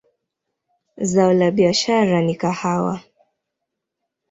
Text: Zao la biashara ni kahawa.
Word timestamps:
Zao 1.03 1.33
la 1.33 1.51
biashara 1.51 2.21
ni 2.21 2.35
kahawa. 2.41 2.95